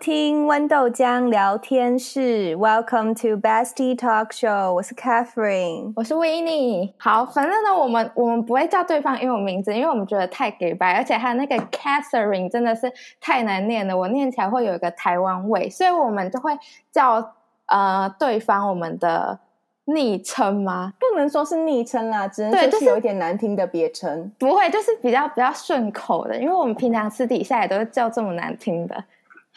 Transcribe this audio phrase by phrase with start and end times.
[0.00, 4.72] 听温逗江聊天室，Welcome to Bestie Talk Show。
[4.72, 6.94] 我是 Catherine，我是 Winnie。
[6.96, 12.90] 好，反正呢，我们我们不会叫对方英文名字，因为我们觉得太给白，而且还有那个 Catherine 真的是
[13.20, 16.58] 太难念了，我念起来会有一个台湾味，所以我们就会
[16.90, 17.34] 叫
[17.66, 19.38] 呃对方我们的。
[19.86, 20.92] 昵称吗？
[21.00, 24.08] 不能说是昵称啦，只能说是有一点难听的别称。
[24.38, 29.04] 就是、不会，就是比较比较顺口的，因为我们平常私底下也都是叫这么难听的。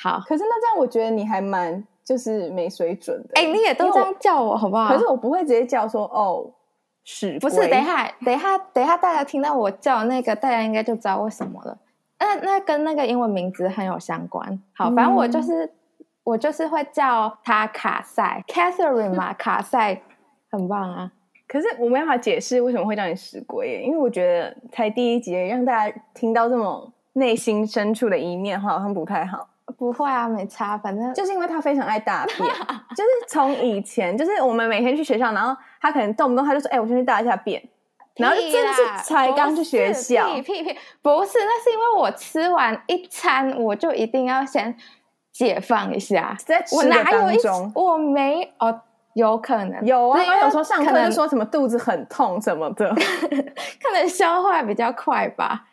[0.04, 3.30] 好，可是那这样我觉得你还蛮就是没水准的。
[3.36, 4.90] 哎、欸，你也都这样叫我好不好？
[4.92, 6.52] 可是我不会直接叫说哦，
[7.06, 7.68] 是不是？
[7.70, 11.78] 等一下，等一下，等一下，大家听到我叫那个，大家应该就知道为什么了。
[12.20, 14.62] 那那跟那个英文名字很有相关。
[14.74, 15.70] 好，反正我就是、嗯、
[16.26, 20.02] 我就是会叫他卡塞，Catherine 嘛， 卡塞。
[20.52, 21.12] 很棒啊！
[21.48, 29.48] 可是我没办法解释为什么会叫你死鬼，因为我觉得才第一集让大家听到这么内心深处的一面，好像不太好。
[29.78, 32.38] 不会啊，没差，反正就是因为他非常爱大便，
[32.96, 37.62] 就是从以前，就是我们每天去学校，然后他可能动不动他就说：“哎、欸，我先去大一下便。”
[38.16, 44.76] 然后就真的是才刚去学校，屁屁屁，不是，那是因为我吃完一餐，我就一定要先
[45.32, 48.82] 解放一下，在吃的当中，我没哦。
[49.16, 52.90] 有可能有啊，因为有时候上课就说什么肚子很痛什么的，
[53.80, 55.68] 可能消化比较快吧。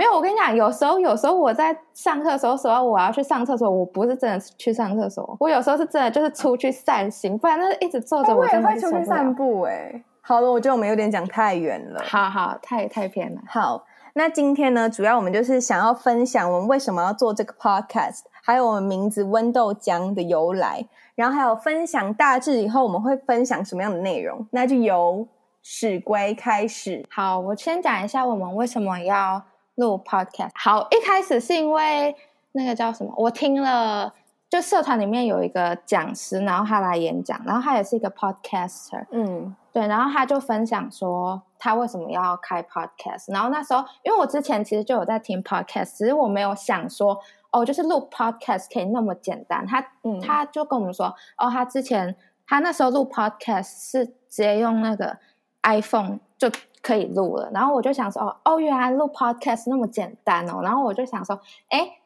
[0.00, 9.60] 没有，我跟你讲，有时候有时候我在上课的时候，说我要去上厕所，我不是真的去上厕所，我有时候是真的就是出去散心，不然那一直坐着我真的会出去散步。
[9.64, 13.42] 哎，好了，我觉得我们有点讲太远了，好好，太太偏了。
[13.46, 13.84] 好，
[14.14, 20.86] 那今天呢，主要我们就是想要分享我们为什么要做这个 podcast，还有我们名字温豆浆的由来。
[21.14, 24.46] 然后还有分享大致以后我们会分享什么样的内容？
[24.52, 25.28] 那就由
[25.60, 27.06] 史龟开始。
[27.10, 29.42] 好，我先讲一下我们为什么要
[29.74, 30.50] 录 podcast。
[30.54, 32.14] 好，一开始是因为
[32.52, 33.12] 那个叫什么？
[33.16, 34.12] 我听了，
[34.48, 39.06] 就社团里面有一个讲师，然后他来演讲，然后他也是一个 podcaster。
[39.10, 43.32] 嗯，对，然后他就分享说他为什么要开 podcast。
[43.32, 47.20] 然后那时候，因为我之前其实就有在听 podcast，只是我没有想说。
[47.52, 49.66] 哦，就是录 podcast 可以那么简单。
[49.66, 52.14] 他、嗯、他就跟我们说，哦，他之前
[52.46, 55.18] 他那时候录 podcast 是直接用那个
[55.64, 56.50] iPhone 就
[56.82, 57.48] 可以录了。
[57.54, 60.60] 然后我就想说，哦哦，原来录 podcast 那么简单哦。
[60.60, 61.98] 然后我就想说，哎，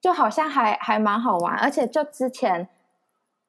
[0.00, 1.54] 就好像还还蛮好玩。
[1.58, 2.68] 而且就之前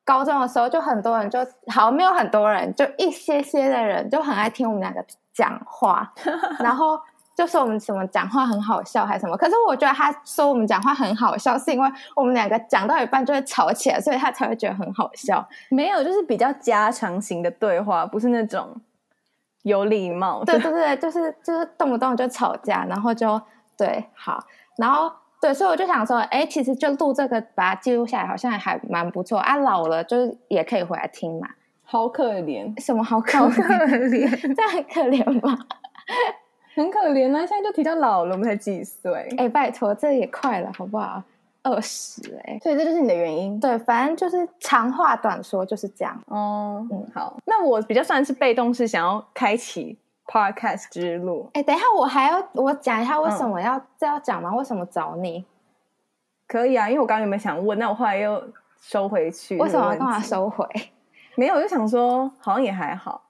[0.06, 6.14] 高中的时候，就很多人就好像没有很多人，就一些些的人就很爱听我们两个讲话，
[6.60, 7.00] 然后。
[7.36, 15.44] 就说我们什么讲话很好笑还是什么，可是我觉得他说我们讲话很好笑，是因为我们两个讲到一半就会吵起来，所以他才会觉得很好笑。
[15.72, 18.80] 没有，就是比较家常型的对话，不是那种
[19.64, 20.44] 有礼貌。
[20.46, 23.42] 对对对，就是就是动不动就吵架，然后就
[23.78, 24.42] 对好，
[24.78, 29.58] 然后对，所以我就想说，哎，其实就录这个把它记录下来，好像还蛮不错啊。
[29.58, 31.50] 老了就是也可以回来听嘛。
[31.84, 34.32] 好可怜，什么好可怜？
[34.56, 35.60] 这样很可怜吗？
[36.76, 37.46] 很可怜啊！
[37.46, 39.12] 现在就提到老了，我们才几岁？
[39.38, 41.22] 哎、欸，拜托，这也快了，好不好？
[41.64, 43.60] 二十哎，所以这就是你的原因。
[43.60, 46.22] 对，反正就是长话短说，就是这样。
[46.28, 47.38] 哦，嗯，好。
[47.46, 49.98] 那我比较算是被动式，想要开启
[50.28, 51.50] podcast 之路。
[51.54, 54.54] 哎、欸，等一下，我还要我讲一下为什么要、嗯、这要讲吗？
[54.54, 55.46] 为什么找你？
[56.48, 57.80] 可以啊，因为我刚刚有没有想问？
[57.80, 58.44] 那我后来又
[58.82, 59.58] 收回去。
[59.58, 60.68] 为什么要干嘛收回？
[61.36, 63.24] 没有，我就想说，好像也还好，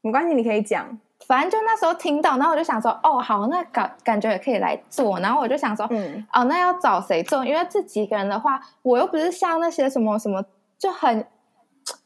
[0.00, 0.98] 没关系，你可以讲。
[1.26, 5.18] 反正就那时候听到，然后我就想说，哦，好，那感感觉也可以来做。
[5.20, 7.44] 然后我就想说，嗯，哦，那要找谁做？
[7.44, 10.42] 因为自己一个人的话，我又不是像那些什么什么，
[10.78, 11.26] 就很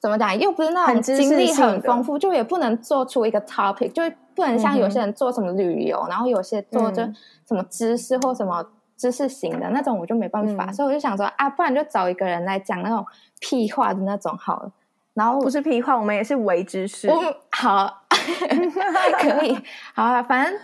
[0.01, 4.03] 怎么讲，又不是那种经历很丰富，就也不能做出一个 topic，就
[4.35, 7.03] 不能像有些人做什么旅游，嗯、然后有些做就
[7.47, 8.65] 什么知识或什么
[8.97, 10.65] 知识型的、嗯、那种，我就没办法。
[10.65, 13.07] 嗯、所以我就想说，啊，不然就找一个人来讲那种
[13.39, 14.73] 屁话的那种好了。
[15.15, 17.09] 然后不是屁话，我们也是伪知识。
[17.09, 18.02] 我好。
[19.19, 19.55] 可以，
[19.95, 20.61] 好啊，反正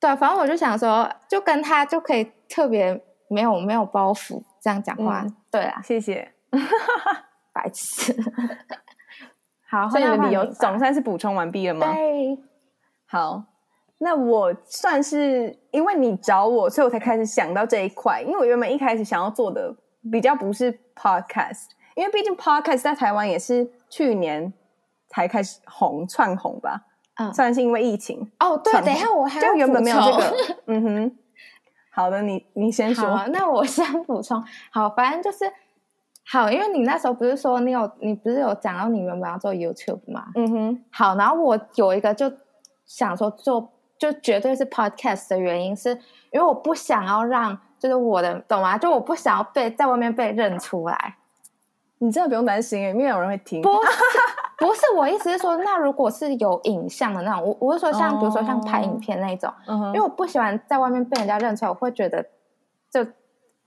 [0.00, 6.32] 对，反正我就想说，就跟他就可以特别没有没有包袱这样讲话，嗯、对啊，谢谢，
[7.52, 8.14] 白痴，
[9.68, 11.92] 好，所以你的理由总算是补充完毕了吗？
[11.92, 12.38] 对，
[13.06, 13.42] 好，
[13.98, 19.74] 那我算是因为你找我，所以我才开始想到这一块，因为我原本一开始想要做的
[20.12, 24.52] 比较不是 podcast，因为毕竟 podcast 在台湾也是去年。
[25.08, 26.82] 才开始红窜红吧，
[27.18, 28.56] 嗯，算是因为疫情哦。
[28.56, 30.36] 对，等一下我还就原本没有这个，
[30.66, 31.16] 嗯哼。
[31.90, 33.08] 好的，你你先说。
[33.16, 34.42] 好，那我先补充。
[34.70, 35.50] 好，反正就是
[36.26, 40.26] 好，因为你那时候不是说你有，你不是有讲到你原本要做 YouTube 吗？
[40.34, 40.84] 嗯哼。
[40.90, 42.30] 好，然后我有一个就
[42.84, 45.90] 想说做，就绝对是 Podcast 的原因是，
[46.30, 47.58] 因为我不想要让。
[47.78, 48.78] 就是我的，懂吗？
[48.78, 51.16] 就我不想要被在外面被认出来。
[51.98, 53.60] 你真的不用担心，因为有人会听。
[53.60, 53.88] 不是，
[54.58, 62.24] 不是，我意思是说，那如果是有影像的那种，我我是说像，像比如说像拍影片那种，嗯、因为我不喜欢在外面被人家认出来，我会觉得
[62.90, 63.06] 就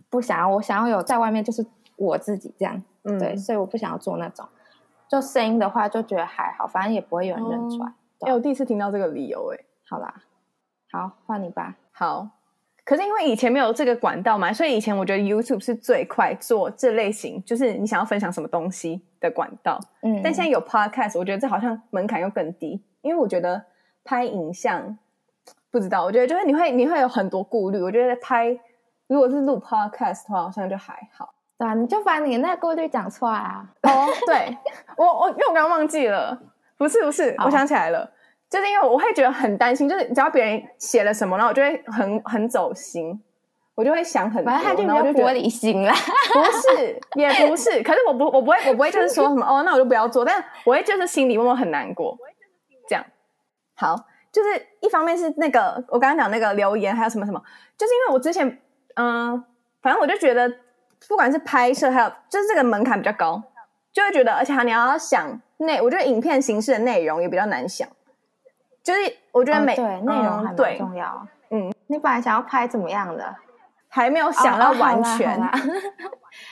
[0.09, 0.49] 不想要。
[0.49, 1.65] 我想要有在外面就是
[1.95, 4.45] 我自己这样，嗯、对，所以我不想要做那种。
[5.07, 7.93] 就声音的话，就觉得还好，反正也不会有人认出来。
[8.21, 10.13] 哎、我第一次听到这个理由，哎，好啦，
[10.91, 11.75] 好，换你吧。
[11.91, 12.29] 好。
[12.83, 19.79] 可是因为以前没有这个管道嘛，所以以前我觉得 YouTube 是最快做这类型，就是你想要分享什么东西的管道。
[20.01, 23.63] 嗯，但现在有 Podcast，我觉得这好像门槛又更低，因为我觉得
[24.03, 24.97] 拍影像
[25.71, 27.81] 不知道，我觉得就是你会你会有很多顾虑。
[27.81, 28.57] 我觉得拍
[29.07, 31.33] 如果是录 Podcast 的话，好像就还好。
[31.57, 33.67] 对啊，你就把你那个顾虑讲出来啊。
[33.83, 34.57] 哦，对，
[34.97, 36.41] 我我因为我刚刚忘记了，
[36.77, 38.09] 不是不是，我想起来了。
[38.49, 43.21] 就是因为我会觉得很担心，就是只要别人写了什么，然后我就会很很走心，
[43.79, 45.93] 我就会想很多，反正他就比较玻璃心啦。
[46.33, 46.43] 不
[46.77, 52.17] 是，也不是， 可是我不，我不会，我不会就是说什么哦，那我就不要做，但我会就是心里默默很难过，
[52.89, 53.05] 这样。
[53.77, 53.95] 好，
[54.33, 54.49] 就是
[54.81, 57.41] 一方面是那个我刚刚讲那个留言，还有什么什么，
[57.77, 58.45] 就是因为我之前
[58.95, 59.43] 嗯、呃，
[59.81, 60.53] 反正我就觉得
[61.07, 63.41] 不管是拍摄还有就是这个门槛比较高，
[63.93, 67.87] 就会觉得，而且你要想内，我觉得影片形式的内容也比较难想。
[68.83, 68.99] 就是
[69.31, 71.27] 我觉得每、哦、对内容还蛮重要。
[71.51, 73.35] 嗯，你本来想要拍怎么样的？
[73.89, 75.37] 还没有想到完全。
[75.41, 75.59] 哦哦、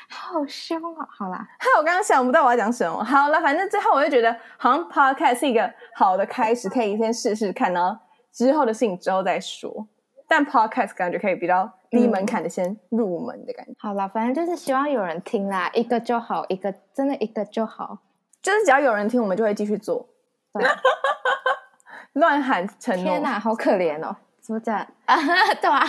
[0.10, 1.07] 好凶啊！
[1.10, 3.04] 好啦，害 我刚刚想不到我要讲什么。
[3.04, 7.98] 好了，反正最后我就觉得，好像 Podcast 是一个好的开始，可以先试试看，然后
[8.34, 9.88] 之后的事情之后再说。
[10.28, 13.72] 但 Podcast 感觉可以比较低门槛的先入门的感觉。
[13.72, 18.00] 嗯、好了，反正就是希望有人听啦，一个就好，一个真的一个就好。
[18.42, 20.07] 就是只要有人听，我们就会继续做。
[20.54, 20.68] 对。
[22.13, 24.16] 乱喊承诺，天哪，好可怜哦！
[24.42, 25.16] 怎么这样啊？
[25.62, 25.86] 对啊。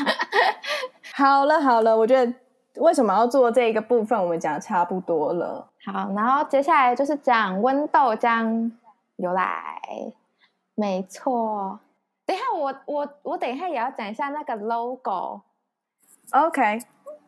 [1.19, 2.32] 好了好了，我觉得
[2.76, 5.69] 为什么要做这个部分，我们讲的差不多了。
[5.85, 8.70] 好，然后接下来就是讲温豆浆
[9.17, 9.81] 由来。
[10.76, 11.81] 没错，
[12.25, 15.41] 等一下我我我等一下也要讲一下那个 logo。
[16.31, 16.79] OK，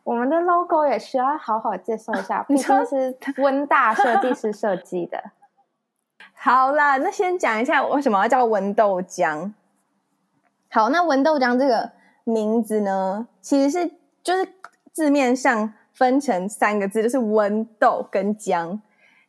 [0.05, 5.21] 我们的 logo 也需要好好介绍一下， 毕竟是温大设计师设计的。
[6.33, 9.51] 好啦，那先讲一下为什么要叫温豆浆。
[10.69, 11.91] 好，那温豆浆这个
[12.23, 13.91] 名字呢，其实是
[14.23, 14.47] 就是
[14.91, 18.81] 字面上分成三个字，就是温豆跟姜。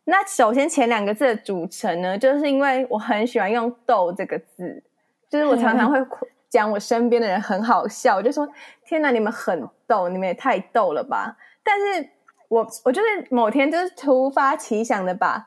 [0.04, 4.82] 那首先前两个字的组成呢，就是因为我很喜欢用“豆”这个字，
[5.30, 5.98] 就是我常常会
[6.50, 8.48] 讲我身边的人很好笑，我就说
[8.84, 12.08] ：“天哪，你们很逗，你们也太逗了吧！”但是
[12.48, 15.46] 我我就是某天就是突发奇想的把。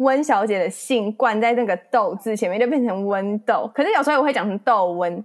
[0.00, 3.70] 温小姐的姓冠在那个“豆”字前面，就变成温豆。
[3.74, 5.22] 可是有时候我会讲成豆温，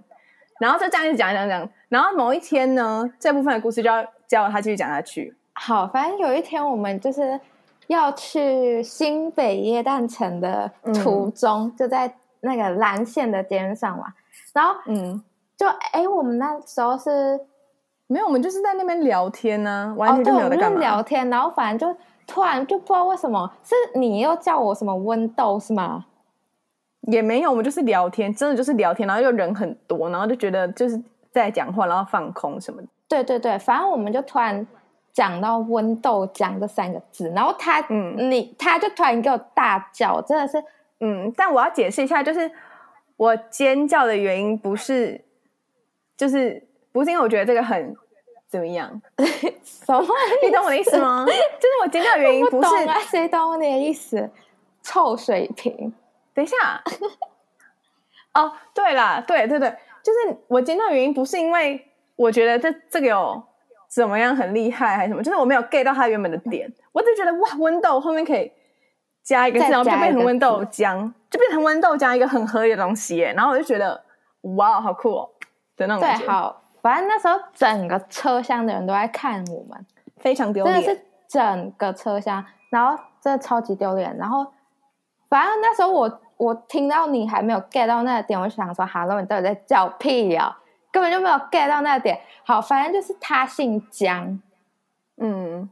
[0.58, 1.68] 然后就这样一直讲讲讲。
[1.88, 5.36] 然后某一天呢，这部分的故事就要叫他继续讲下去。
[5.54, 7.38] 好，反正有一天我们就是
[7.86, 10.70] 要去新北耶诞城的
[11.02, 14.04] 途中，嗯、就在那个蓝线的街上嘛。
[14.52, 15.22] 然后，嗯，
[15.56, 17.40] 就哎，我们那时候是
[18.06, 21.30] 没有，我们就是在那边聊天呢、啊，完全就没有在干嘛、哦、对聊天。
[21.30, 21.98] 然后反正就。
[22.28, 26.04] 突然就不知道为什么是你又叫我什么温豆是吗？
[27.06, 31.00] 也没有，我们就是聊天，真的就是聊天，然后又人很多，然后就觉得就是
[31.32, 32.88] 在讲话，然后放空什么的。
[33.08, 34.66] 对对对，反正我们就突然
[35.12, 40.62] 讲到温豆浆这三个字，然后他嗯，你他就突然给我大叫，真的是
[41.00, 42.50] 嗯，但我要解释一下，就是
[43.16, 45.20] 我尖叫的原因不是，
[46.16, 47.96] 就是不是因为我觉得这个很。
[48.48, 48.88] 怎么样？
[49.64, 50.06] 什么？
[50.40, 51.26] 你懂我的意思吗？
[51.26, 54.30] 就是我尖叫的原因不是不懂啊，谁懂你的意思？
[54.84, 55.92] 臭水瓶。
[56.36, 56.56] 等一下。
[58.34, 59.68] 哦，对啦，对对对，
[60.02, 63.42] 就是我尖叫的原因不是因为我觉得这这个有
[63.88, 68.52] 怎么样很厉害还是什么，就是我没有 get 到它原本的点，我只觉得哇，豌豆后面可以
[69.22, 74.04] 加一个字，然后就变成温豆浆，就变成温豆浆一个很合理的东西耶，然后我就觉得
[74.56, 75.30] 哇，好酷哦
[75.76, 76.24] 的那种感觉。
[76.24, 76.62] 对，好。
[76.82, 79.86] 反正那时候整个车厢的人都在看我们，
[80.18, 80.74] 非常丢脸。
[80.74, 84.16] 真的是整个车厢，然后真的超级丢脸。
[84.16, 84.46] 然后，
[85.28, 90.50] 反正那时候我我听到你还没有 get 到那个点，我就想说：“Hello，你到底在叫屁呀、哦？
[90.92, 94.40] 根本就没有 get 到那个点。”好，反正就是他姓姜，
[95.16, 95.68] 嗯，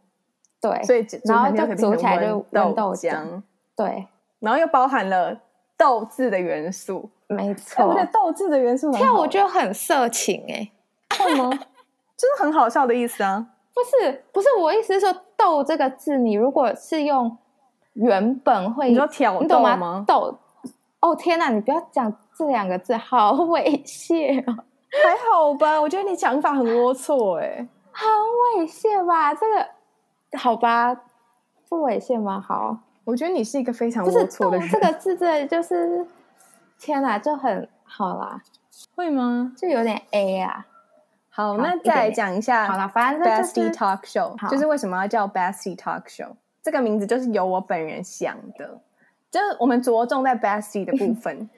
[0.60, 3.42] 对，所以然后就组起来就温豆浆，
[3.76, 4.06] 对，
[4.40, 5.38] 然后又包含了
[5.76, 10.70] “豆”字的元素，没错，我觉得“豆”字的元素，跳我觉得很色情哎、欸。
[11.18, 11.50] 会吗？
[12.16, 13.46] 就是很好笑的意思啊！
[13.74, 17.36] 不是，不是我意思是说“豆”这个字，你如果是用
[17.92, 19.76] 原本会，你说挑逗吗？
[19.76, 20.36] 吗豆
[21.04, 21.50] 哦，天哪！
[21.50, 24.64] 你不要讲这两个字，好猥亵哦！
[24.90, 27.68] 还好吧，我觉得你讲法很龌龊哎。
[27.92, 28.08] 很
[28.56, 29.34] 猥亵吧？
[29.34, 30.94] 这个好吧，
[31.68, 32.40] 不猥亵吗？
[32.40, 34.66] 好，我觉得你是一个非常龌龌龊的人。
[34.70, 36.06] 这个字这就是
[36.78, 38.40] 天哪，就很好啦。
[38.96, 39.52] 会吗？
[39.58, 40.64] 就有点 A 啊。
[41.28, 42.66] 好，好那再来讲一下。
[42.66, 46.30] 好了，反正 Bestie Talk Show 就是为什么要叫 Bestie Talk Show？
[46.62, 48.80] 这个名字就是由我本人想的，
[49.34, 51.50] 就是我们着重在 Bestie 的部 分。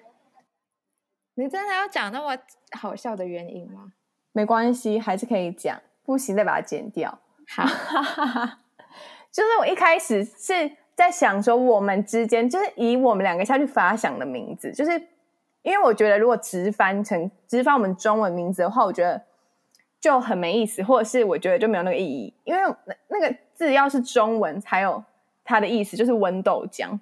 [1.35, 2.35] 你真的要讲那么
[2.71, 3.93] 好笑的原因吗？
[4.33, 5.79] 没关系，还是可以讲。
[6.03, 7.19] 不行，再把它剪掉。
[7.55, 7.65] 好，
[9.31, 14.93] 就是我一开始是在想说，我们之间就是以我们两个下去发想的名字，就是
[15.61, 19.23] 因为我觉得如果直翻成直翻我们中文名字的话，我觉得。
[19.99, 25.03] 就很没意思，或者是我觉得就没有那个意义，因为那那个字要是中文才有
[25.43, 26.97] 它的意思，就是温豆浆。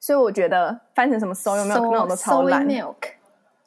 [0.00, 2.96] 所以我觉得翻成什么 soy milk 那种都超烂，milk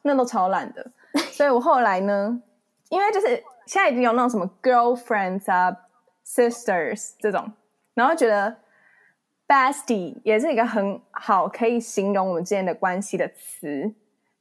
[0.03, 0.91] 那都超烂的。
[1.31, 2.41] 所以我后来呢，
[2.89, 3.27] 因为就是
[3.65, 5.75] 现在已经有那种什么 girlfriends 啊、
[6.25, 7.51] sisters 这种，
[7.93, 8.55] 然后觉得
[9.47, 13.93] bestie 也是一个很好可以形容我们之间的关系的词。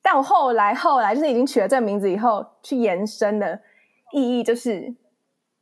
[0.03, 3.61] 但我后来后来就是已经取了这个名字以后，去延伸的。
[4.13, 4.93] 意义就是，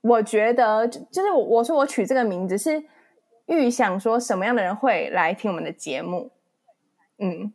[0.00, 2.82] 我觉得就是我我说我取这个名字是
[3.48, 6.30] 预想说什么样的人会来听我们的节目，
[7.18, 7.52] 嗯，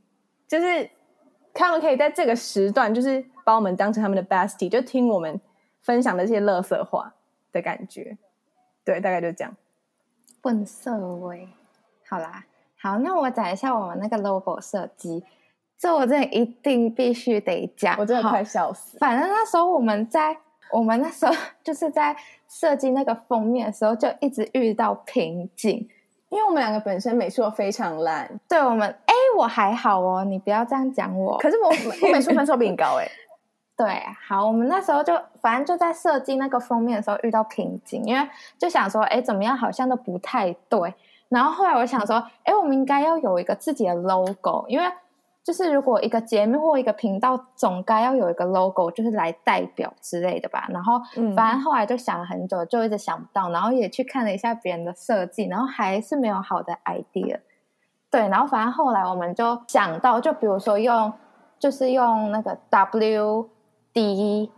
[0.48, 0.90] 就是
[1.54, 5.40] 他们可以在这个时段，就是把我们当成他们的 bestie，就听我们
[5.82, 7.14] 分享的这些乐色话
[7.52, 8.18] 的感觉，
[8.84, 9.56] 对，大概就这样。
[10.42, 11.48] 混色味，
[12.08, 12.46] 好啦，
[12.78, 15.24] 好，那我讲一下我们那个 logo 设计，
[15.78, 18.98] 这我真的一定必须得讲，我真的快笑死。
[18.98, 20.38] 反正那时候我们在。
[20.74, 22.16] 我们那时候 就是在
[22.50, 25.88] 设计那个封面的时候，就一直遇到瓶颈，
[26.30, 28.28] 因为我们两个本身美术都非常烂。
[28.50, 31.38] 对我们，哎，我还好哦，你不要这样讲我。
[31.38, 33.08] 可是我我美术分数比你高哎。
[33.78, 33.88] 对，
[34.28, 40.94] 好，我们那时候就反正就在设计那个封面的时候遇到瓶颈，因为就想说，哎，怎么样好像都不太对。
[41.30, 44.86] 然后后来我想说，哎，我们应该要有一个自己的 logo，因为。
[45.44, 50.68] 就是如果一个节目或一个频道总该要有一个 logo，就是来代表之类的吧。
[50.70, 51.02] 然后，
[51.36, 53.50] 反正后来就想了很久，就一直想不到。
[53.50, 57.42] 然后也去看了一下别人的设计，然后还是没有好的 idea。
[58.10, 61.12] 对，然后反正后来我们就想到，就比如说用，
[61.60, 63.50] 就是用那个 W
[63.92, 64.50] D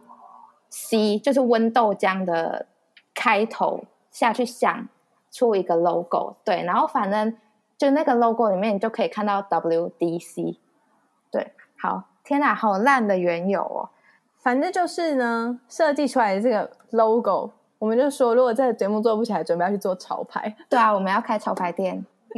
[0.70, 2.68] C，就是温豆浆的
[3.16, 4.88] 开头下去想
[5.32, 6.36] 出一个 logo。
[6.44, 7.36] 对，然后反正
[7.76, 10.60] 就那个 logo 里面你就可以看到 W D C。
[11.76, 13.90] 对，好，天哪，好烂的缘由哦。
[14.42, 20.56] 反正就是呢，设计出来的这个 logo，我们就说，如果这个节目做不起来，准备要去做潮牌。
[20.70, 22.06] 对啊，我们要开潮牌店，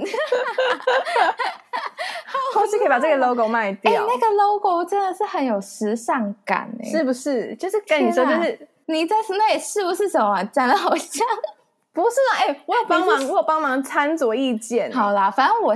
[2.56, 3.92] 或是可以把这个 logo 卖掉。
[3.92, 7.56] 欸，那个 logo 真的是很有时尚感诶，是不是？
[7.56, 11.28] 就是跟你说，就是你在那里是不是什么长得好像？
[11.94, 14.92] 不是啊，哎，我有帮忙，我有帮忙参酌意见。
[14.92, 15.76] 好啦，反正我。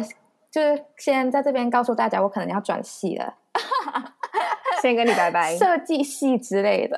[0.51, 3.36] 就是先在这边告诉大家，我可能要转系了，
[4.81, 5.55] 先跟你拜拜。
[5.55, 6.98] 设计系之类的，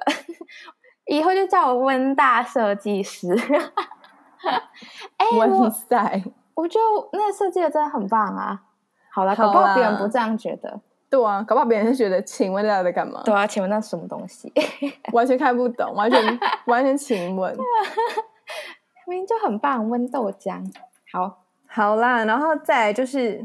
[1.08, 3.36] 以后就叫我温大设计师。
[5.18, 6.22] 哎、欸，温赛，
[6.54, 8.62] 我觉得那个设计的真的很棒啊！
[9.12, 10.82] 好了，搞不好别人不这样觉得。
[11.10, 13.22] 对啊，搞不好别人是觉得，请问大家在干嘛？
[13.24, 14.52] 对啊，请问那是什么东西？
[15.14, 17.56] 完全看不懂，完全完全请问，
[19.08, 20.64] 明明就很棒，温豆浆。
[21.12, 21.40] 好。
[21.68, 23.44] 好啦，然后再来就是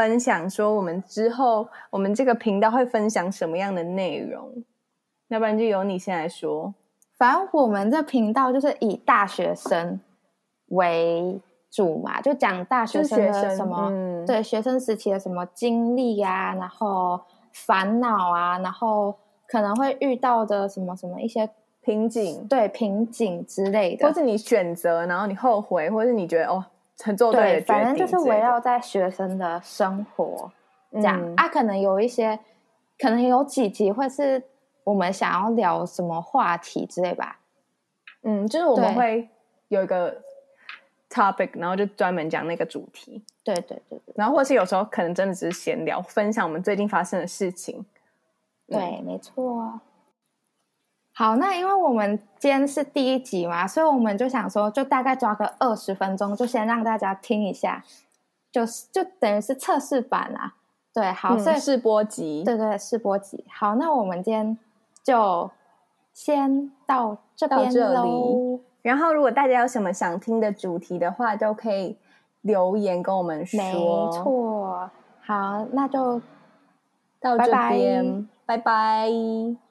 [0.00, 4.50] 分享说，我们之后我们这个频道会分享什么样的内容？
[5.28, 6.74] 要不然就由你先来说。
[7.18, 10.00] 反正我们这频道就是以大学生
[10.68, 11.38] 为
[11.70, 17.20] 主嘛，就讲大学生的什么，嗯、对学生时期的什么经历啊，然后
[17.52, 19.14] 烦恼啊，然后
[19.46, 21.46] 可能会遇到的什么什么一些
[21.82, 26.64] 瓶颈，对瓶颈之类的，或是你选择，然后你后悔，或是你觉得哦。
[27.04, 30.50] 对，对，反正就是围绕在学生的生活
[30.92, 32.38] 这样、嗯、啊，可能有一些，
[32.98, 34.42] 可能有几集会是
[34.84, 37.38] 我们想要聊什么话题之类吧。
[38.22, 39.28] 嗯，就是我们会
[39.68, 40.20] 有一个
[41.08, 43.24] topic，然后就专门讲那个主题。
[43.42, 47.84] 对对对对，然后或是有时候可能真的只是闲聊，分享我们最近发生的事情。
[48.66, 49.80] 对，嗯、没错。
[51.20, 57.84] 好，那因为我们今天是第一集嘛，所以我们就想说，就大概抓个二十分钟，就先让大家听一下，
[58.50, 60.54] 就是就等于是测试版啦。
[60.94, 63.44] 对，好，所以试播集，对对，试播集。
[63.52, 64.56] 好，那我们今天
[65.04, 65.50] 就
[66.14, 68.60] 先到这边到这里。
[68.80, 71.98] 然后，如果大家有什么想听的主题的话，都可以
[72.40, 73.60] 留言跟我们说。
[73.60, 73.74] 没
[74.10, 74.90] 错。
[75.20, 76.22] 好，那就
[77.20, 78.56] 到这边，拜拜。
[78.56, 79.69] 拜拜。